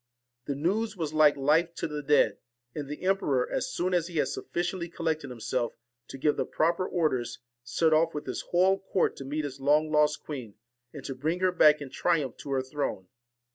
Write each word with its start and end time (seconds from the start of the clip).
The 0.45 0.55
news 0.55 0.97
was 0.97 1.13
like 1.13 1.35
TINE 1.35 1.41
AND 1.41 1.45
life 1.45 1.75
to 1.75 1.87
the 1.87 2.01
dead; 2.01 2.39
and 2.73 2.89
the 2.89 3.03
emperor, 3.03 3.47
as 3.47 3.71
soon 3.71 3.93
as 3.93 4.07
he 4.07 4.13
ORSON 4.13 4.21
had 4.21 4.27
sufficiently 4.47 4.89
collected 4.89 5.29
himself 5.29 5.73
to 6.07 6.17
give 6.17 6.37
the 6.37 6.45
proper 6.47 6.87
orders, 6.87 7.37
set 7.63 7.93
off 7.93 8.15
with 8.15 8.25
his 8.25 8.41
whole 8.49 8.79
court 8.79 9.15
to 9.17 9.25
meet 9.25 9.43
his 9.45 9.59
long 9.59 9.91
lost 9.91 10.23
queen, 10.23 10.55
and 10.91 11.05
to 11.05 11.13
bring 11.13 11.39
her 11.41 11.51
back 11.51 11.81
in 11.81 11.91
triumph 11.91 12.35
to 12.37 12.49
her 12.49 12.63
throne. 12.63 13.09